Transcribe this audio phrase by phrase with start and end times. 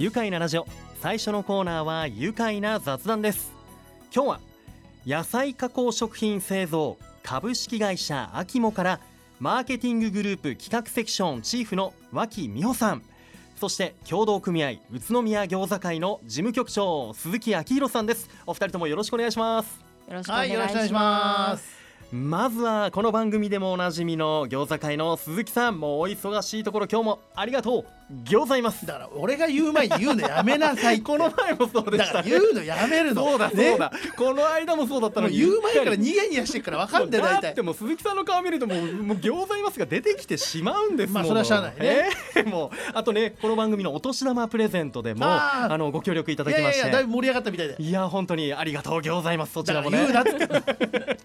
[0.00, 0.66] 愉快なラジオ。
[1.02, 3.52] 最初のコーナーは愉快な雑談です。
[4.10, 4.40] 今日は
[5.06, 9.00] 野菜加工食品製造株式会社アキモから
[9.40, 13.02] マーケティンググループ企画セクションチーフの脇美穂さん。
[13.56, 18.30] そして協同組合宇都宮餃子会の事務局長鈴木明弘さんです。
[18.46, 19.84] お二人ともよろしくお願いします。
[20.08, 21.00] よろしくおはい、願いしよろしくお願いしま。
[21.50, 22.14] ますす。
[22.14, 25.78] まずはこの番組でもおなじみの餃子会の鈴木さん。
[25.78, 28.86] もうお忙しいところ今日もありがとう餃子います。
[28.86, 31.00] だから俺が言う前に言うのやめなさい。
[31.00, 32.22] この前もそうでだした。
[32.22, 33.24] から言うのやめるの。
[33.24, 37.62] そうだそうだ、この間もそうだったの言う前からニヤニヤしてるから分かんで大体て。
[37.62, 42.08] もう鈴木さんの顔見るともうもう餃子いますが出てきてしまうんですものまあそれはしゃあないね。
[42.36, 46.78] えーもうあとねこの番組のお年玉プレゼントでもあのご協力いたいだきまして。
[46.80, 47.76] やいやいやだいぶ盛り上がったみたいで。
[47.78, 49.98] いや本当にありがとう餃子いますそちららもね。
[49.98, 50.30] 言うなって。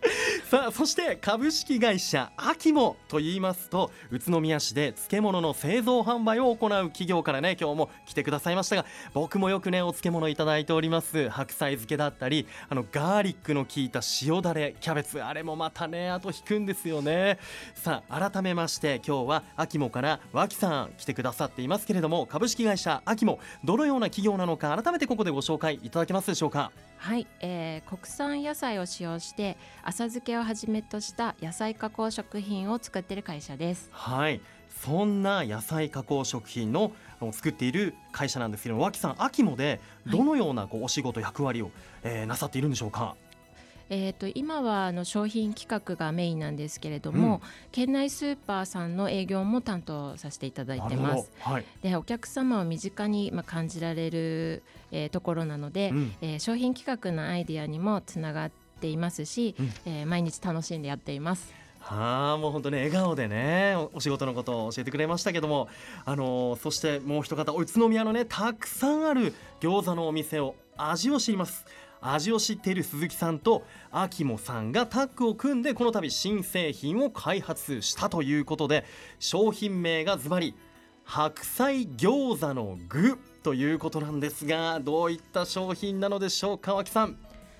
[0.49, 11.30] さあそして株式会社アキモと言いますと宇都宮市で漬物の製造販売を行う企業からね今日も来てくださいましたが僕もよくねお漬物いただいております。
[11.30, 17.40] 白菜漬けだったりあのガーリックの効いた塩だれキャベツあれもまたねあと引くんですよね。
[17.74, 26.71] さあ改めまして今日はアキモから脇さん来てくださっていますけれども株式会社アキモどのような企業なのか改めてここでご紹介いただけますでしょうか？
[26.98, 33.90] はい、えー、国産野菜を使用して浅漬けをはじめとした野菜加工食品を作っている会社です。
[33.92, 34.42] はい
[34.81, 36.91] そんな野菜加工食品の
[37.31, 41.71] 作っている会社なんですけど脇さん秋もでどのようなこうお仕事役割を、
[42.04, 43.15] えーなさっているんでしょうか？
[43.87, 47.40] えー、と今はあの商品企画がメインなんですけれども、
[47.71, 51.31] 県内スーパーさんの営業も担当させていただいてます。
[51.40, 56.15] はい、でお客様を身近にまあ感じられる、えーところなので、うん。
[56.21, 59.73] えー商品企画のアイデアにもつながっていますし、うん。
[59.85, 61.53] えー毎日楽しんでやっています。
[61.88, 65.69] はあもう本当ね笑顔でねお仕事のことを教えてくれましたけども
[66.03, 71.66] あのーそしてもう一方宇都宮のねたくさんある餃子のお店を味を知ります。
[72.02, 78.86] 味を知っている鈴木さんとアキモさんがタッグを組んでこの度新製品を開発したということで
[79.18, 80.54] 商品名がズバリ
[81.04, 87.18] 白菜餃子の具ということなんですがどういった商品なのでしょうか脇さん。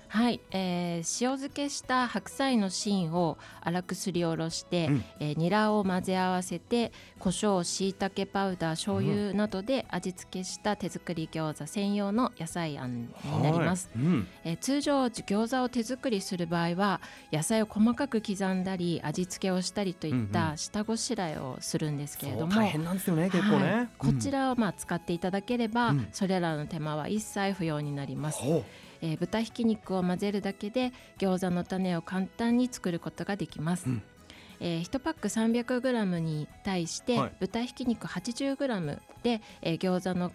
[0.08, 5.04] はい、えー塩漬けした白菜の芯を粗くすりおろして、うん。
[5.20, 14.04] えーニラを混ぜ合わせて胡椒しいたけパウダー醤油などで味付けした手作り餃子専用の野菜あんになります、はい。
[14.04, 14.28] うん。
[14.44, 17.00] えー通常餃子を手作りする場合は
[17.32, 26.08] 野菜を細かく刻んだり味付けをしたりといっうんうた下ごしらえをするんですけれども、そう大変なんですよね結構ね、はいこちらをまあ使っていただければ、うん。
[26.12, 28.40] それらの手間は一切不要になります、
[29.02, 34.02] えー豚ひき肉を混ぜるだけで餃子の種を簡単に作ることができます、うん。
[34.60, 37.32] えー1パック 300g に対して、はい。
[37.40, 40.32] 豚ひき肉 80g で、えー餃子の皮、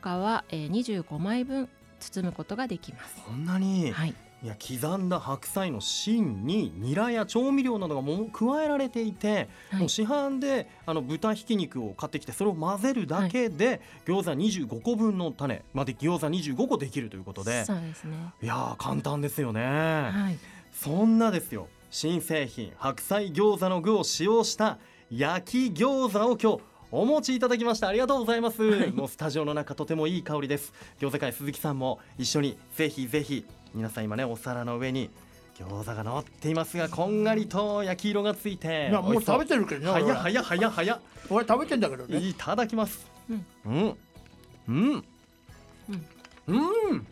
[0.49, 1.69] えー25枚分
[1.99, 9.79] 包むことができます、そんなに、はい、いや刻んだ白菜の芯にニラや調味料などがもう加えられていて、はい。
[9.81, 17.65] もう市販であの豚ひき肉を買ってきてそれを混ぜるだけで、餃子25個分の種まで餃子25個できるということで。
[17.65, 18.17] そうですね。
[18.41, 20.37] いやー簡単ですよね、はい。
[20.73, 21.67] そんなですよ。
[21.91, 24.79] 新製品白菜餃子の具を使用した
[25.11, 30.73] 焼き餃子を今日お持ちいただきましたありがとうございます、もうスタジオの中とてもいい香りです。
[30.99, 35.09] 餃子会鈴木さんも一緒にぜひぜひ皆さん今ねお皿の上に
[35.57, 39.87] 餃子が乗っていますがこんがりと焼き色がついていやもう食べててるけどね。
[39.87, 40.07] は俺。
[40.09, 42.17] やはやはやはや俺食べてんだけどね。
[42.17, 43.07] いただきます。
[43.29, 43.45] うん。
[43.65, 43.95] うん。
[44.67, 45.05] うん。
[46.47, 46.55] う
[46.95, 47.07] ん。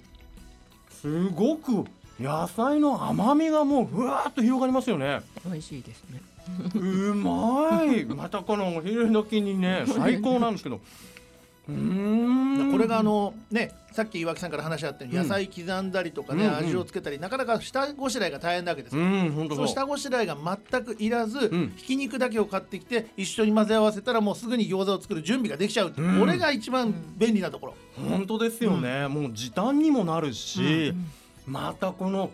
[0.91, 1.85] すごく
[2.19, 5.21] 野菜の甘みがもうふわーっと広がりますよね。
[5.45, 6.21] 美味しいですね
[6.75, 8.05] うまい。
[8.15, 10.79] またこのお昼時にね最高なんですけど。
[11.67, 12.71] うーん。
[12.71, 15.23] これがあのねさっき岩木さんから話あったようにうん。
[15.23, 16.57] 野菜刻んだりとかね、うんうん。
[16.57, 18.97] 味をつけたりなかなか下ごしらえが大変なわけです。
[18.97, 19.67] うよ、んそう。
[19.67, 21.73] 下ごしらえが全くいらず、ん。
[21.77, 26.19] ひき肉だけを買ってきて一緒に混ぜ合わせたらもうすぐに餃子を作る準備ができちゃう、うん。
[26.19, 27.75] これが一番便利なところ、
[28.09, 30.93] 本当ですよね、もう時短にもなるし、
[31.45, 32.31] またこの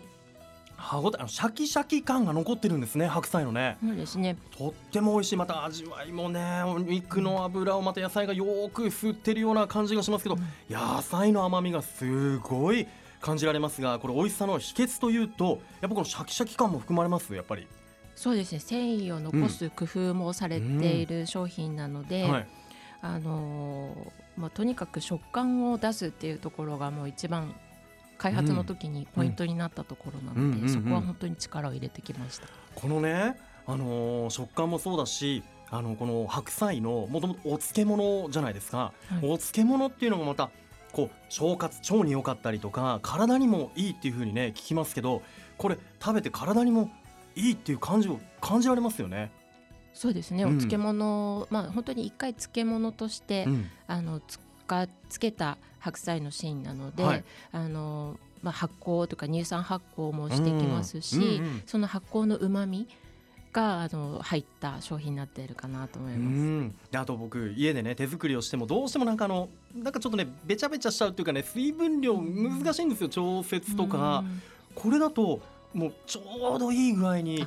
[0.86, 3.76] 歯ごたえあのシャキシャキ感が残ってるんですね白菜のね。
[3.84, 4.36] そうですね。
[4.56, 10.36] とっても美味しいまた味わいもねお肉の脂をまた野菜がよーく吸ってるような感じがしますけど、
[10.70, 12.86] 野菜の甘みがすごい
[13.20, 17.66] 感じられますがこれ美味しさの秘訣というとやっぱこのシャキシャキ感も含まれますやっぱり、
[18.14, 18.60] そうですね。
[18.60, 22.46] 繊維を残す工夫もされている商品なので、はい、
[23.02, 27.54] あのーまあ、とにかく食感を出すっていうところがもう一番
[28.18, 32.48] 開発の時にポイントになったところなので、そこは本当に力を入れてきました。
[32.74, 33.36] このね、
[33.66, 39.16] あのー食感もそうだしあのこの白菜のもともとお漬物じゃないですか、はい。
[39.18, 40.50] お漬物っていうのがまた
[40.92, 45.22] こう腸活腸に良かったりとか体にもいいっていう風にね聞きますけど
[45.58, 46.90] これ食べて体にも
[47.34, 49.30] いいっていう感じを感じられますよね。
[49.92, 50.48] そうですね、うん。
[50.50, 53.66] お漬物まあ本当に一回漬物として、うん。
[53.88, 57.24] あのつかつけた白菜の芯なので、はい。
[57.52, 61.62] あのまあ、発酵とか乳酸発酵もしてきますし、うんうんうん。
[61.66, 62.88] その発酵のうまみ
[63.52, 66.98] があの入った商品になっているかなと思いうます。
[66.98, 74.24] あと僕家でね手作りをしてもどうしてもなんかあのなんかちょっとねべちゃべちゃしちゃうっていうかね水分量難しいんですよ調節とか。
[74.24, 74.42] うん。
[74.74, 75.40] これだと
[75.72, 77.46] もうちょうどいい具合に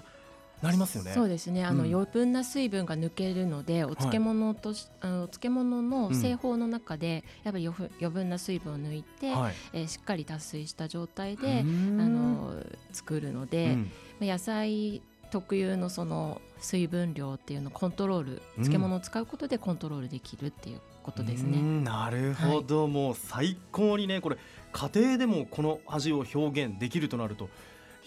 [0.61, 1.11] なりますよね。
[1.13, 1.63] そうですね。
[1.65, 1.93] あの、うん。
[1.93, 12.01] 余分な水分が抜けるのでお漬物とし、あのお漬物の製法の中で、やっぱり余分余分な水分を抜いて、はい、えーしっかり脱水した状態で、うん。
[12.01, 13.91] あの作るので、うん。
[14.19, 15.01] まあ野菜
[15.31, 21.59] 特有のその水分量っていうのをコントロール漬物を使うことでコントロールできるっていうことですね。
[21.59, 21.83] うん。
[21.83, 24.37] なるほど、もう最高にねこれ
[24.71, 27.49] 家庭でもこの味を表現できるとなると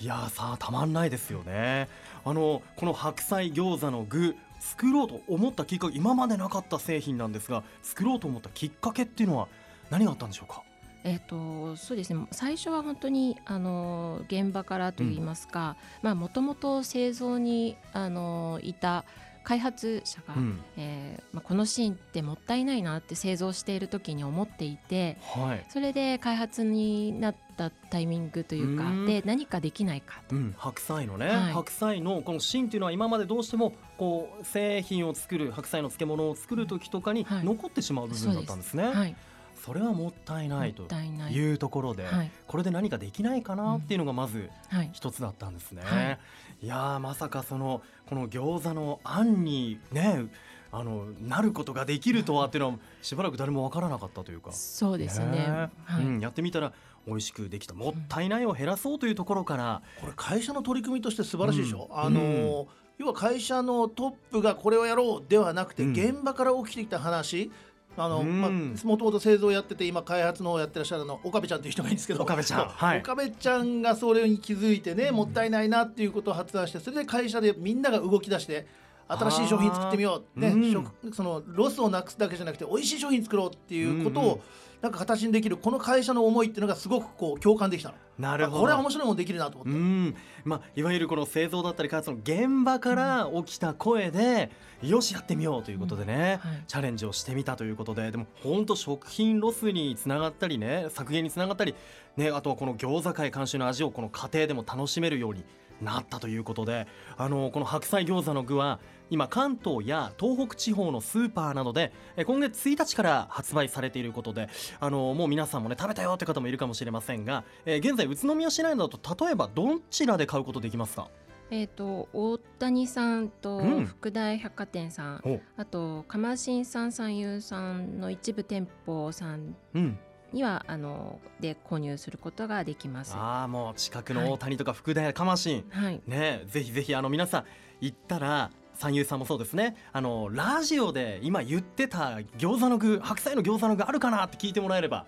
[0.02, 1.88] いやーさあたまんないですよね。
[2.24, 9.46] あのこの白菜餃子の具作ろうと思ったきっかけ今までなかった製品なんですが作ろうと思ったきっかけっていうのは
[9.90, 10.64] 何があったんでしょうか？
[11.04, 12.26] えっ、とそうですね。
[12.32, 19.04] 最初は本当にあの現場からといいますか、まあもともと製造にあのいた
[19.44, 20.60] 開発者が、うん。
[20.76, 29.06] えーまあ、このシーンってもったいないなって製造している時に思っていてはい、それで開発になったタイミングというかうん。
[29.06, 30.36] で何かできないかと。
[30.36, 31.52] うん、白菜のね、はい。
[31.52, 37.44] 白菜のこの芯っていうのは今までどうしてもこう製品を作る白菜の漬物を作る時とかにはい。
[37.44, 38.84] 残ってしまう部分だったんですね。
[38.84, 39.16] はい、
[39.64, 42.30] それはもったいないというところで、はい。
[42.46, 44.90] これで何かできないかなっていうのがまずはい。
[44.92, 46.18] 一つだったんですね。、は
[46.62, 46.66] い。
[46.66, 50.26] やーまさかそのこの餃子のあんにね
[50.72, 54.52] あのなることができるとはっていうのはしばらく誰もわからなかったというか。
[54.52, 55.26] そうですね。
[55.26, 55.70] ね。
[55.84, 56.04] はい。
[56.04, 56.72] うん、やってみたら
[57.06, 57.74] 美味しくできた。
[57.74, 62.00] もったいないを減らそうというところから、これ会社の取り組みとして素晴らしいでしょ、うん。
[62.00, 62.66] あのー
[62.98, 65.92] 要は会社のトップがこれをやろうではなくて、うん。
[65.92, 67.50] 現場から起きてきた話
[67.96, 68.40] あの、うん。
[68.40, 68.50] まあ、
[68.86, 72.22] もともと製造やってて今開発のをやってらっしゃるの岡部ちゃんという人がいいんですけど。
[72.22, 72.68] 岡部ちゃん。
[72.68, 72.98] はい。
[73.00, 78.66] 岡部ちゃんがそれに気づいてねもったいないなっていうことを発案してそれで会社でみんなが動き出して
[79.08, 80.72] 新しい商品作ってみよう、ねうん。
[80.72, 84.40] 食そのロスをなくすだけじゃなくて美味しい商品作ろうっていうことを、うんうん
[84.82, 87.94] なんか形にできるこの会社の思いっていうのがすごくこう共感できたの。
[88.18, 89.72] なるほどあこれは面白いもんできるなと思って。
[89.72, 94.50] うんまあ、いわゆるこの製造だったり開発の現場から起きた声で、
[94.82, 101.74] よしやってみようということでね、はいチャレンジをしてみたということででも本当食品ロスにつながったりね削減につながったり、
[102.16, 105.44] ね、あとはこの餃子界監修の味をこの家庭でも楽しめるように
[105.82, 106.86] なったということで
[107.16, 108.78] あのこの白菜餃子の具は
[109.10, 114.48] 今関東や東北地方のスーパーなどでえ今月1日から発売されていることで
[114.80, 121.08] あのもう皆さんもね食べたよって方もいるかもしれませんが、えー現在宇都宮市内だと例えばどちらで買うことできますか？
[121.50, 123.84] えっ、と大谷さんとうん。
[123.84, 129.98] 福大百貨店さん、おあと釜新さん三遊さんの一部店舗さんうん
[130.32, 133.14] にはあので購入することができます。
[133.14, 137.44] はああもう近くの大谷とか福田やかましん、い、ねぜひぜひあの皆さん
[137.80, 139.76] 行ったら三遊さんもそうですね。
[139.92, 145.06] あのラジオで今言ってた餃子の具白菜の餃子の具あるかなって聞いてもらえれば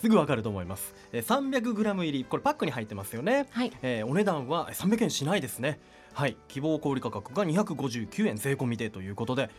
[0.00, 5.80] すぐわかると思います、えー 300g 入りこれパックに入ってますよね、はい、えーお値段は300円しないですね。
[6.12, 6.36] はい。
[6.48, 9.50] 希望小売価格が259円税込みでということで。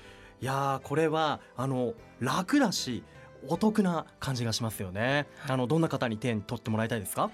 [0.41, 3.03] いやーこれはあの楽だし
[3.47, 5.51] お得な感じがしますよね、はい。
[5.53, 7.29] あのどんな方に手に取ってもらいたいですか？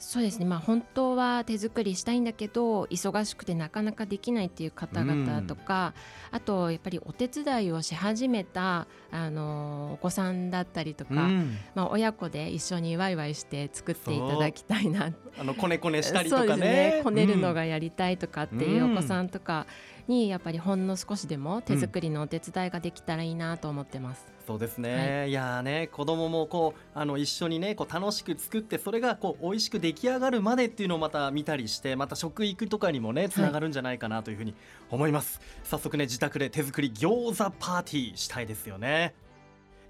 [0.00, 0.44] そうですね。
[0.44, 5.92] まあ本当は手作りしたいんだけど忙しくてなかなかできないっていう方々とか、
[6.30, 11.56] あとやっぱりお手伝いをし始めたあのお子さんだったりとか、うん。
[11.74, 15.12] まあ親子で一緒にワイワイして作っていただきたいな。
[15.36, 17.00] あのこねこねしたりとかそうですね。
[17.02, 17.54] こねるのうん。
[17.54, 19.66] がやりたいとかっていうお子さんとか
[20.08, 24.26] にやっぱりほんの少しでも手作りのお手伝いができたらいいなと思ってます。
[24.46, 25.28] そうですね。
[25.28, 34.54] い、やーね子供もこうあの一緒にねこう楽しく作ってそれがこう美味しく出来上がるまでっていうのをまた見たりしてまた食育とかにもねつながるんじゃないかなというふうに
[34.90, 35.40] 思います。
[35.64, 39.14] 早速ね自宅で手作り餃子パーティーしたいですよね。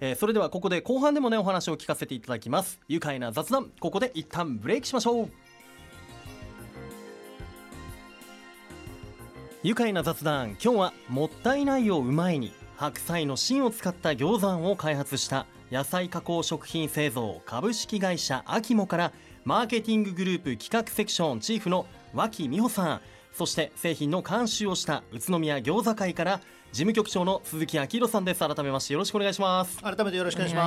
[0.00, 5.30] えーそれではここで後半でもねお話を聞かせていただきます愉快な雑談ここで一旦ブレイクしましょう
[9.68, 10.52] 愉快な雑談。
[10.52, 12.54] 今日はもったいないをうまいに。
[12.78, 19.12] 白菜の芯を使った餃子を開発した野菜加工食品製造株式会社アキモから
[19.44, 21.84] マーケティンググループ企画セクションチーフの
[22.14, 23.00] 脇美穂さん。
[23.38, 26.40] そして製品の監修をした宇都宮餃子会から
[26.72, 28.40] 事務局長の鈴木明宏さんです。
[28.40, 29.80] 改めましてよろしくお願いします。
[29.80, 30.64] 改めてよろしくお願いしま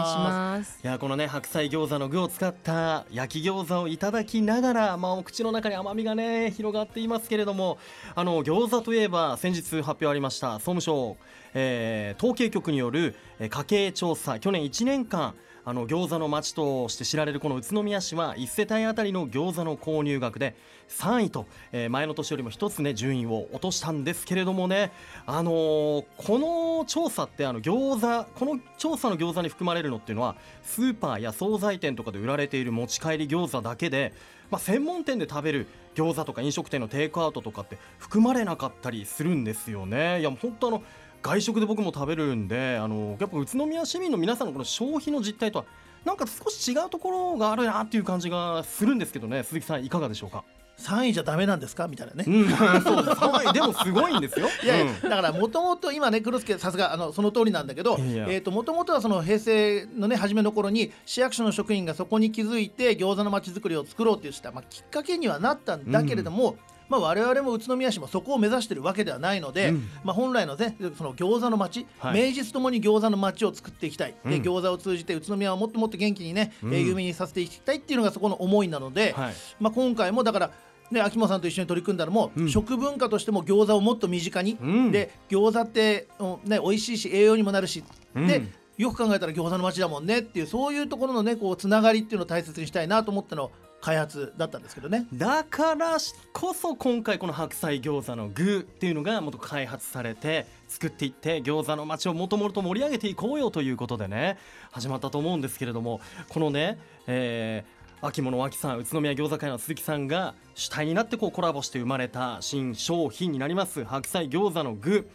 [0.58, 0.80] ます。
[0.82, 7.78] いやこのね白菜餃子の具を使った焼き餃子をいただきながら、まあ、お口の中に甘みがね広がっていますけれども
[8.16, 11.18] あの餃子といえば先日発表ありました総務省、
[11.54, 20.56] えー統計局によるえー家計調査去年1年間あの餃子の町として知られるこの宇都宮市は1世帯当たりの餃子の購入額で
[20.90, 24.92] 3位と、えー前の年よりも1つね順位を落としたんですけれどもね
[25.26, 34.14] あのーこの調査ってあの餃子この調査の餃子に含まれるのっていうのはスーパーや惣菜店とかで売られている持ち帰り餃子だけで、
[34.50, 40.22] まあ、専門店で食べる餃子とか飲食店のテイクアウトとかって含まれなかったりするんですよね。
[40.22, 40.84] いや本当あの
[41.22, 45.66] 外食で僕も食べるんであのやっぱ宇都宮市民の皆さんのこの消費の実態とは
[46.04, 49.44] なんか少し違うところがあるなっていう感じがするんですけどね。
[49.44, 50.44] 鈴木さんいかがでしょうか？
[50.78, 51.88] す3位じゃダメなんですか？
[51.88, 52.24] みたいなね。
[52.28, 52.50] うん。
[52.82, 54.48] そうですはいでもすごいんですよ。
[54.64, 66.56] いやだからもともと今ね黒助さすがあのその通りなんだけどもともとはその平成のね初めの頃に市役所の職員がそこに気づいて餃子の街づくりを作ろうってした、まあ、きっかけにはなったんだけれども、
[66.92, 69.88] まあ、我々も宇都宮市もそこを目指してるわけではないので、うん。
[70.04, 72.14] まあ、本来のねその餃子の街、はい。
[72.16, 74.42] 名実ともに餃子の街を作っていきたい、でうん。
[74.42, 76.74] 餃子を通じて宇都宮をもっともっと元気にね、うん。
[76.74, 79.34] えー有名にさせていきたいっていうのがそこの思いなので、はい。
[79.62, 80.52] まあ、今回もだから
[80.92, 82.50] ね、秋元さんと一緒に取り組んだのも、うん。
[82.50, 84.92] 食文化としても餃子をもっと身近に、うん。
[84.92, 88.28] で餃子って、うんね、美味しいし栄養にもなるし、うん。
[88.28, 88.42] で
[88.78, 95.08] よく考えたら餃子の街だもんねっていうそういうところのねこうつながりっていうのを大切にしたいなと思っての開発だったんですけどね。
[95.14, 95.98] だから
[96.32, 104.38] こそ今回この白菜餃子の具っていうのがもっと開発されて作っていって餃子の街をもともと盛り上げていこうよということでね
[104.72, 115.08] 始まったと思うんですけれどもこのね、えー秋物秋さん宇都宮餃子会の鈴木さんが主体になってこうコラボして生まれた新商品になります白菜餃子の具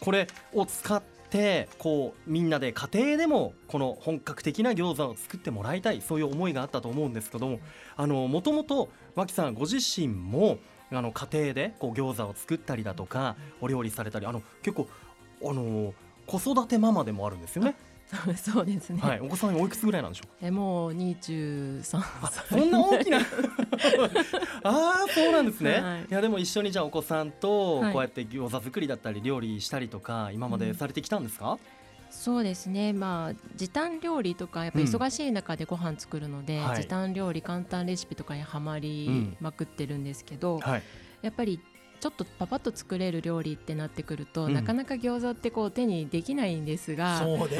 [0.00, 1.02] これを使っ
[1.34, 7.58] てこうみんなで家庭でもこの本格的な餃子を作ってもらいたいそういう思いがあったと思うんですけど
[7.98, 10.58] ももともと脇さんご自身も
[10.92, 14.88] あの家庭でこう餃子を作ったりだとかお料理されたりあの結構
[15.42, 15.92] あの
[16.28, 17.74] 子育てママでもあるんですよね。
[18.36, 20.46] そうですね、はい、お子さんおいくつぐらいなんでしょう？
[20.46, 22.00] えもう23歳
[22.48, 23.18] そんな大きな？
[24.62, 26.00] ああそうなんですね、はい。
[26.02, 27.92] い、やでも一緒にじゃあお子さんとはい。
[27.92, 31.58] こうやって餃子作りだったり料理したりとか今までされてきたんですか、
[32.10, 32.92] そうですね。
[32.92, 36.82] まあ時短料理とかやっぱり忙しい中でご飯作るので、はい。
[36.82, 40.82] 時短料理簡単レシピとかにはまりまくってるんですけど、はい。
[41.22, 41.58] やっぱり
[42.04, 44.52] ちょっとパパッと作れる料理ってなってくると、うん。
[44.52, 47.36] なかなか餃子ってこう手にできないんですがそうね。
[47.36, 47.54] もうね。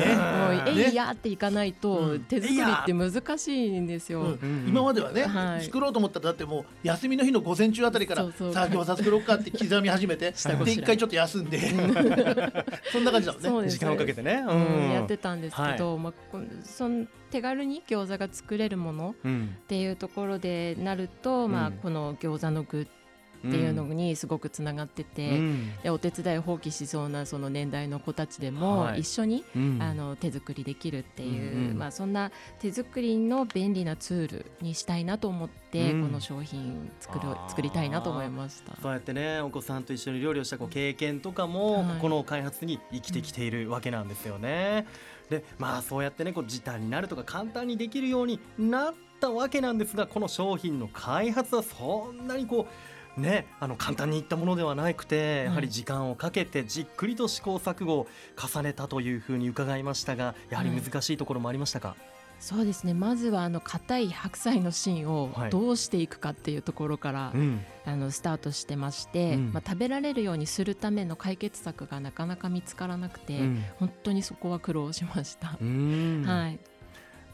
[0.67, 2.21] えいやっていかないと、うん。
[2.25, 4.21] 手作りって難しいんですよ。
[4.21, 4.65] うんうん。
[4.69, 5.65] 今まではね、はい。
[5.65, 8.53] 作ろうと思ったらだってもう休みの日の午前中あたりからそうそう。
[8.53, 11.59] さあ餃子作ろうかって刻み始めてで一回ちょっと休んで。
[12.93, 13.71] そんな感じだもんね。
[13.71, 14.91] 時間をかけてね、うん。
[14.91, 19.57] やってたんですけはど、まあ、その手軽に餃子が作れるものうん。
[19.59, 23.04] っていうところでなると、まあ、うんこの餃子の具って
[23.49, 25.73] いうのにすごくつながってて、うん。
[25.83, 29.01] でお手伝い放棄しそうなその年代の子たちでもはい。
[29.01, 29.79] 一緒に、うん。
[29.81, 31.79] あの手作りできるっていう、うんうん。
[31.79, 36.03] まあ、そんな手作りの便利なツールにしたいなと思って、うん。
[36.05, 38.77] この商品作る作りたいなと思いました。
[38.81, 42.01] そうやってねお子さんと一緒に料理をしたこう経験とかも、はい。
[42.01, 44.87] この開発に生きてきているわけなんですよね。
[45.31, 52.73] でまあそうやってねこう時短になるとか簡単にできるようになったわけなんですがこの商品の開発はそんなにこう
[53.17, 58.07] ねあの簡単にいったものではなくてやはり時間をかけてじっくりと試行錯誤を
[58.37, 61.97] 重ねたというふうに伺いましたがやはり難しいところもありましたか、
[62.41, 62.93] そうですね。
[62.93, 65.51] まずはあの硬い白菜の芯をはい。
[65.51, 67.65] どうしていくかっていうところから、うん。
[67.87, 69.53] あのスタートしてまして、うん。
[69.53, 73.65] まあ、食べられるようにするための解決策がなかなか見つからなくて、うん。
[73.79, 75.57] 本当にそこは苦労しました。
[75.61, 76.25] うん。
[76.27, 76.59] はい、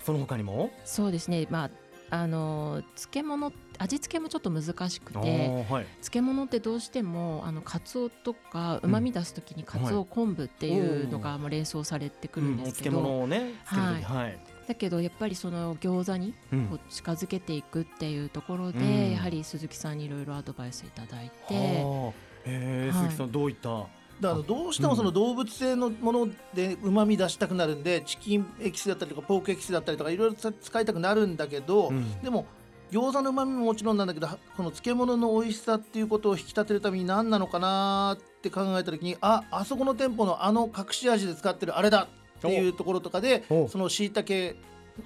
[0.05, 0.71] その他にも？
[0.85, 1.71] そうですね、まあ
[2.11, 5.87] あの漬物味付けもちょっと難しくてはい。
[6.03, 16.67] 漬物ってどうしてもあのカツオとかうまみ出す時にカツオ昆布っていうのがもう連想されてくるんですけど、うんね作る時はい、だけどやっぱりその餃子にうん。
[16.67, 19.13] こう近づけていくっていうところで、うん。
[19.13, 21.55] やはり鈴木さんにいろいろアドバイスいただいて。
[21.55, 22.31] はあ。
[22.45, 23.09] えーはい。
[23.09, 23.87] 鈴木さんどういった
[24.21, 32.21] だからどうしてもその動物性のものでうまみ出したくなるんでチキンエキスだったりとかポークエキスだったりとかいろいろ使いたくなるんだけど、うん。
[32.21, 32.47] でも
[32.91, 42.09] 餃子のうまみももちろんなんだけどはこの漬物の美味しさっていうことを引き立てるために何なのかなって考えた時にああそこの店舗のあの隠し味で使ってるあれだ
[42.39, 44.57] っていうところとかでおそのしいたけ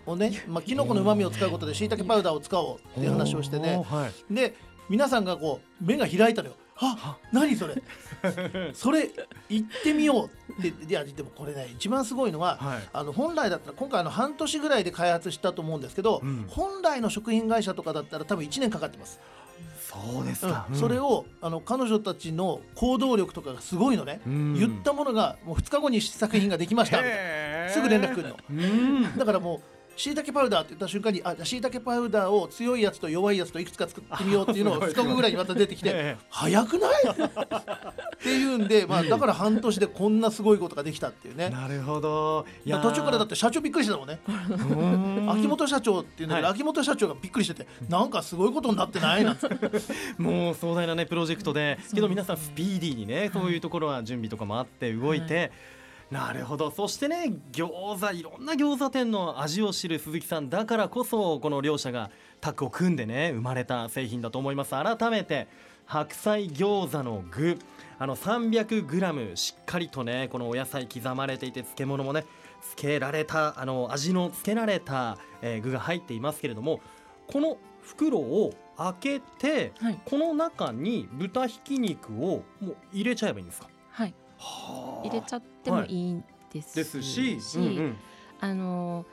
[0.07, 3.85] をね、まあ、きのこのうまみを使うことでしいたけパウダーを使おうっていう話をしてね。
[4.31, 4.55] で
[4.89, 7.75] 皆さんがこう目が開いたのよあ何それ。
[8.75, 9.11] それ
[9.49, 12.89] 行ってみようっていやでもこれね一番すごいのははい。
[12.93, 16.47] あの本来だったら今回あの半年ぐらいで開発したと思うんですけど、うん。
[16.49, 19.21] 本来の食品会社とかだったら多分1年かかってます、
[19.81, 20.77] そうですか、うん。
[20.77, 24.55] それをあの彼女たちの行動力とかがすごいのね、うん。
[24.55, 26.99] 言ったものがもう2日後に試作品ができました。
[26.99, 28.37] みたすぐ連絡来るの。
[28.51, 29.19] うん。
[29.19, 36.25] だからもうしいたけパウダーって言った瞬間にあしいたけパウダーを強いやつと弱いやつといくつか作ってみようっていうのを 2日後ぐらいにまた出てきて ええ。
[36.31, 37.03] 早くない？
[37.05, 41.51] っていうんで、まあ、だから半年でこんなすごいことができたっていうね。
[41.51, 42.47] なるほど。
[42.65, 42.83] いやー。
[42.83, 44.19] 途中からだって社長びっくりしてたもんね。
[44.27, 44.31] う
[45.25, 45.31] ん。
[45.31, 46.55] 秋元社長っていうんだけど、はい。
[46.55, 49.49] 秋元社長がびっくりしててなんかすごいことになってないなんて。
[50.19, 51.79] もう壮大なねプロジェクトで。
[51.95, 55.53] けど皆さんスピーディーにねそういうところは準備とかもあって動いて、
[56.11, 56.71] なるほど。
[56.71, 64.71] そしてね餃子いろんな餃子店の味を知る鈴木さんだからこそこの両者がタッグを組んでね生まれた製品だと思います。
[64.73, 65.49] 改めて
[65.87, 67.59] 白菜餃子の具。
[67.99, 72.27] あの 300g しっかりとねこのお野菜刻まれていて漬物もね
[72.61, 76.81] つけられたあの味のつけられた、えー具が入っていますけれども
[77.29, 80.01] この袋を開けてはい。
[80.05, 83.69] この中に豚ひき肉をもう入れちゃえばいいんですか？
[83.93, 84.09] はい。
[84.09, 84.15] は
[85.03, 86.77] 入れちゃってもいいんです。
[86.77, 87.97] ですし、うんうん。
[88.41, 89.07] あの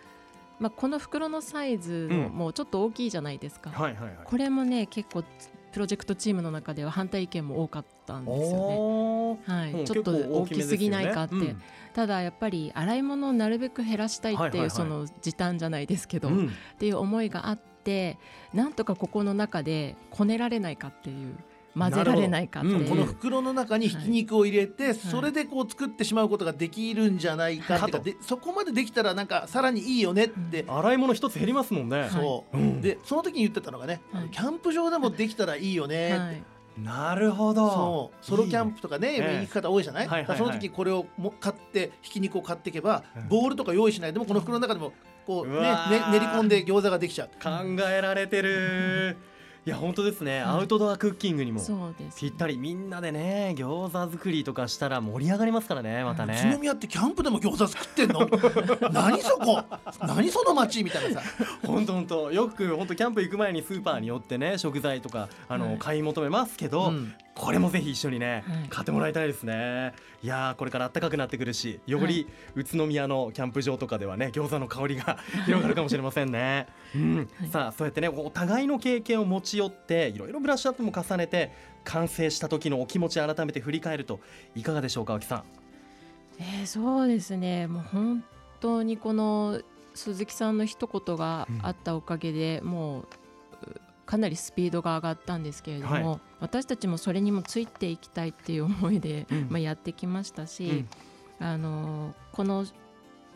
[0.59, 4.17] まあ、この袋のサイズもうちょっと大きいじゃないですか、はいはいはい。
[4.25, 5.23] これもね結構
[5.71, 9.53] プロジェクトチームの中では反対意見も多かったんですよね。
[9.53, 14.69] はい、うんちょっと大きすぎないかって、大きめですよねただやっぱり洗い物をなるべく減らしたいっていう、はいはいはい。
[14.71, 16.47] その時短じゃないですけど、うんうん。
[16.47, 18.17] っていう思いがあって
[18.53, 21.35] なんとかここの中でこねられないかっていう
[21.77, 23.01] 混ぜられないかっていう、なるほど。
[23.01, 28.11] この袋の中にひき肉を入れて、それでこう作ってしまうことができるんじゃないかって。
[28.11, 28.17] い。
[28.21, 32.81] そこまでできたらなんかさらにいいよねって、洗い物一つ減りますもんね、そう、うん。
[32.81, 34.29] でその時に言ってたのがね、はい。
[34.29, 36.43] キャンプ場でもできたらいいよねって、はい。
[36.77, 37.69] なるほど。
[37.69, 38.25] そう。
[38.25, 39.39] ソロキャンプとかねいいね。
[39.41, 40.37] 行く方多いじゃない、はいはいはい。
[40.37, 43.27] その時これをも買ってひき肉を買っていけば、うん。
[43.27, 44.13] ボールとか用意しない。
[44.13, 44.93] でもこの袋の中でも
[45.25, 46.11] こうねうわー。
[46.11, 47.27] ね練り込んで餃子ができちゃう。
[47.41, 47.49] 考
[47.89, 49.17] えられてる
[49.63, 51.61] いや本当ですね、アウトドアクッキングにも
[52.17, 52.57] ぴったり。
[52.57, 58.21] みんなでね餃子作りとかしたら盛り上がりますからねまた宇都ね宮ってキャンプでも餃子作ってんの？
[58.91, 59.63] 何そこ？
[60.01, 61.27] 何その街みたいなさ。
[61.63, 62.31] 本当本当。
[62.31, 65.77] よく本当キャンプ行く前にスーパーに寄ってね食材とかあの、はい。
[65.77, 68.69] 買い求めますけど、うんこれもぜひ一緒にね、はい。
[68.69, 69.93] 買ってもらいたいですね。
[70.21, 77.17] いやーこれから暖かくなってくるしより宇都宮のキャンプ場とかではね餃子の香りが 広がるかもしれませんね、うん。
[77.39, 77.47] はい。
[77.49, 81.51] さあそうやってねお互いの経験を持ち寄っていろいろブラッシュアップも重ねて
[81.83, 84.19] 完成した時のお気持ち改めて振り返ると
[84.55, 85.43] いかがでしょうか青木さん？
[86.39, 87.67] えーそうですね。
[87.67, 88.23] もう本
[88.59, 89.61] 当にこの
[89.93, 93.05] 鈴木さんの一言があったおかげで、もうう
[94.11, 99.47] かなりスピードが上がったんですけれども、は私たちもそれにもついていきたいっていう思いで、うん。
[99.49, 100.85] まあ、やってきましたし、
[101.39, 101.47] うん。
[101.47, 102.65] あのこの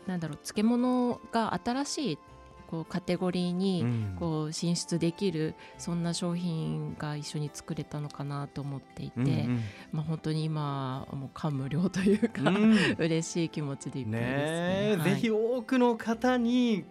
[0.06, 2.18] なんだろう漬物が新しい
[2.66, 4.16] こうカテゴリーに、うん。
[4.20, 9.60] こう進出できるそんな商品が一緒に作れたのかなと思っていて、うんうん。
[9.92, 12.76] まあ、本当に今はもう感無量というか、うん。
[12.98, 14.36] 嬉しい気持ちでいっぱいですね。
[14.36, 14.92] ね。
[14.92, 15.10] え、はい。
[15.12, 16.84] ぜひ多くの方に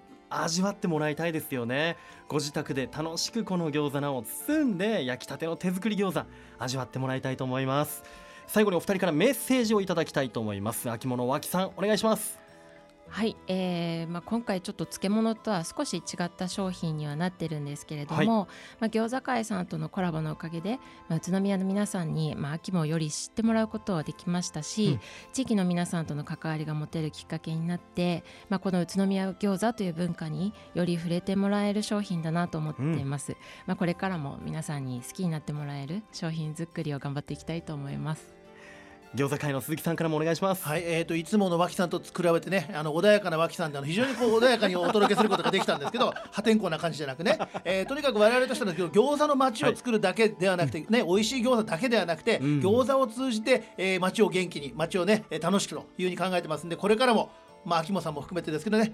[0.43, 1.97] 味わってもらいたいですよね。
[2.27, 6.27] ご自宅で楽しくこの餃子なを包んで焼きたての手作り餃子
[6.59, 8.03] 味わってもらいたいと思います。
[8.47, 10.89] 最後にお二人からメッセージをいただきたいと思います。
[10.89, 12.44] 秋物脇さんお願いします。
[13.07, 18.27] はい、えーまあ、今回ちょっと漬物とは少し違った商品にはなってるんですけれども、はい。
[18.27, 18.45] ま
[18.81, 24.99] あ、餃子会さんとのコラボのおかげで、まあ、宇都宮の皆さんに、まあ、秋もより知ってもらうことはできましたし、うん。
[25.33, 38.34] 地域の皆さんとの関わりが持てるきっかけになって、まあ、この宇都宮餃子という文化により触れてもらえる商品だなと思っています、まあ、これからも皆さんに好きになってもらえる商品作りを頑張っていきたいと思います。
[39.13, 40.63] 餃子会の鈴木さんからもお願いします。
[40.65, 52.59] はい、えー、といつもの脇さんと比べてねあの穏やかな脇さんであの非常にこう 穏やかにお届けすることができたんですけど破天荒な感じじゃなくね、えーとにかく我々としての餃子の街を作るだけではなくて、ね美味しい餃子だけではなくて、うん。
[52.59, 57.29] 餃子を通じて、えー街を元気に街をねえー楽しくというふうに考えてますんでこれからも
[57.65, 58.93] まあ秋元さんも含めてですけどね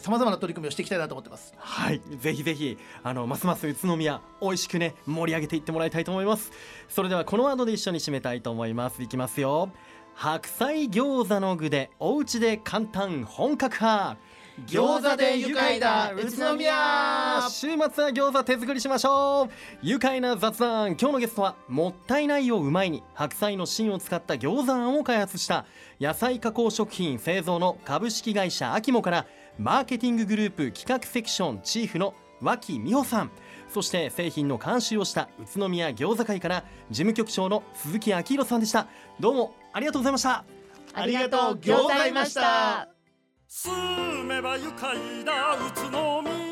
[0.00, 1.54] さまざまな取り組みをしていきたいなと思ってます。
[1.56, 6.52] はいぜひぜひあのますます宇都宮美味しくね盛り上げていってもらいたいと思います。
[6.88, 9.02] それではこのワードで一緒に締めたいと思います。
[9.02, 9.70] いきますよ。
[10.14, 14.16] 白菜餃子の具でお家で簡単本格派。
[14.64, 17.46] 餃子で愉快だ宇都宮。
[17.50, 19.50] 週末は餃子手作りしましょう。
[19.82, 25.66] 愉快な雑談今日のゲストはもったいないをうまいに白菜の芯を使った餃子案を開発した
[26.00, 29.26] 野菜加工食品製造の株式会社アキモから
[29.58, 33.30] マーケティンググループ企画セクションチーフの脇美穂さん。
[33.68, 38.86] そして製品の監修をした宇都宮餃子会から事務局長の鈴木明宏さんでした。
[39.20, 40.44] どうもありがとうございました。
[40.94, 42.95] ありがとうございました
[43.48, 46.45] 住めば愉快な宇都宮。